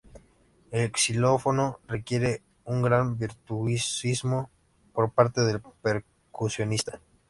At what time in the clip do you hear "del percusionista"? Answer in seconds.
5.41-6.99